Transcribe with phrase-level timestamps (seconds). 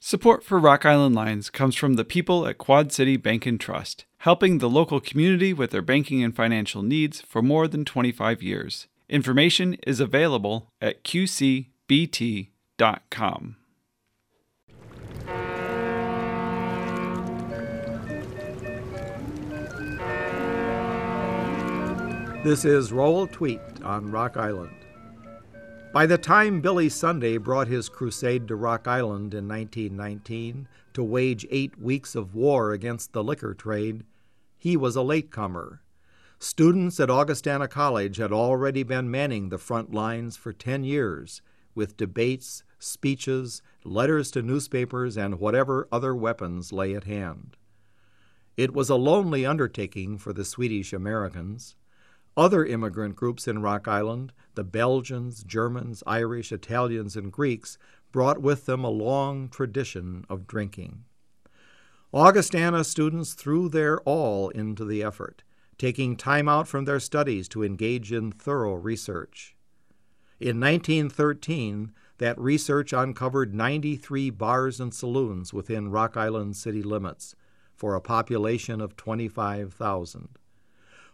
[0.00, 4.06] Support for Rock Island Lines comes from the people at Quad City Bank and Trust,
[4.18, 8.86] helping the local community with their banking and financial needs for more than 25 years.
[9.08, 11.66] Information is available at qcbt.com.
[22.44, 24.70] This is Roald Tweet on Rock Island.
[25.92, 31.46] By the time Billy Sunday brought his crusade to Rock Island in 1919 to wage
[31.50, 34.04] eight weeks of war against the liquor trade,
[34.58, 35.80] he was a latecomer.
[36.38, 41.40] Students at Augustana College had already been manning the front lines for 10 years
[41.74, 47.56] with debates, speeches, letters to newspapers, and whatever other weapons lay at hand.
[48.58, 51.76] It was a lonely undertaking for the Swedish Americans.
[52.38, 57.78] Other immigrant groups in Rock Island, the Belgians, Germans, Irish, Italians, and Greeks,
[58.12, 61.02] brought with them a long tradition of drinking.
[62.14, 65.42] Augustana students threw their all into the effort,
[65.78, 69.56] taking time out from their studies to engage in thorough research.
[70.38, 77.34] In 1913, that research uncovered 93 bars and saloons within Rock Island city limits
[77.74, 80.38] for a population of 25,000.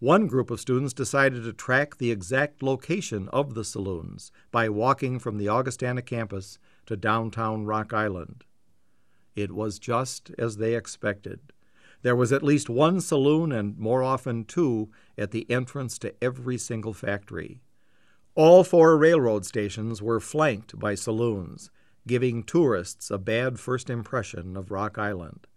[0.00, 5.18] One group of students decided to track the exact location of the saloons by walking
[5.18, 8.44] from the Augustana campus to downtown Rock Island.
[9.34, 11.40] It was just as they expected.
[12.02, 16.58] There was at least one saloon and more often two at the entrance to every
[16.58, 17.60] single factory.
[18.36, 21.72] All four railroad stations were flanked by saloons,
[22.06, 25.48] giving tourists a bad first impression of Rock Island.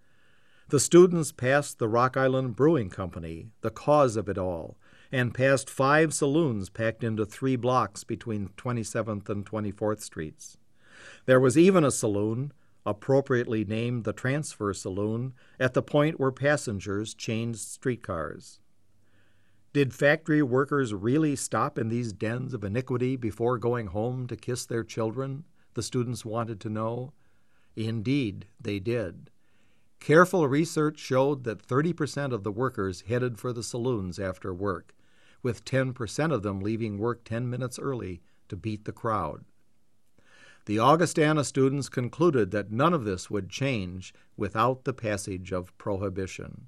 [0.71, 4.77] The students passed the Rock Island Brewing Company, the cause of it all,
[5.11, 10.55] and passed five saloons packed into three blocks between 27th and 24th Streets.
[11.25, 12.53] There was even a saloon,
[12.85, 18.61] appropriately named the Transfer Saloon, at the point where passengers changed streetcars.
[19.73, 24.65] Did factory workers really stop in these dens of iniquity before going home to kiss
[24.65, 25.43] their children?
[25.73, 27.11] The students wanted to know.
[27.75, 29.30] Indeed, they did.
[30.01, 34.95] Careful research showed that 30% of the workers headed for the saloons after work,
[35.43, 39.45] with 10% of them leaving work 10 minutes early to beat the crowd.
[40.65, 46.67] The Augustana students concluded that none of this would change without the passage of prohibition.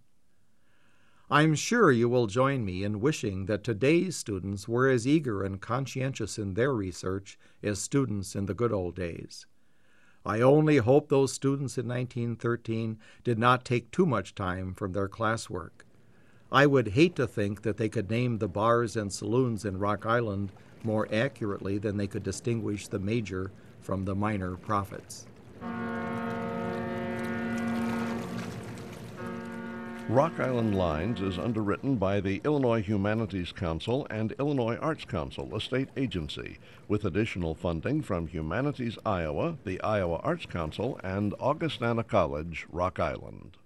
[1.27, 5.59] I'm sure you will join me in wishing that today's students were as eager and
[5.59, 9.47] conscientious in their research as students in the good old days.
[10.25, 15.09] I only hope those students in 1913 did not take too much time from their
[15.09, 15.85] classwork.
[16.51, 20.05] I would hate to think that they could name the bars and saloons in Rock
[20.05, 20.51] Island
[20.83, 23.51] more accurately than they could distinguish the major
[23.81, 25.25] from the minor prophets.
[30.09, 35.61] Rock Island Lines is underwritten by the Illinois Humanities Council and Illinois Arts Council, a
[35.61, 36.59] state agency,
[36.89, 43.57] with additional funding from Humanities Iowa, the Iowa Arts Council, and Augustana College, Rock Island.